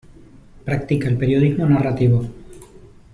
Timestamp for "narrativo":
1.67-2.25